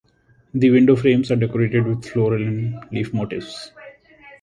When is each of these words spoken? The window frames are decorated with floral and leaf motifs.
The 0.55 0.71
window 0.71 0.95
frames 0.95 1.29
are 1.29 1.35
decorated 1.35 1.85
with 1.85 2.03
floral 2.03 2.41
and 2.41 2.73
leaf 2.91 3.13
motifs. 3.13 3.71